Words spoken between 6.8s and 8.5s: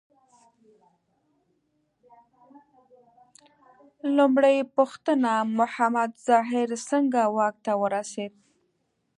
څنګه واک ته ورسېد؟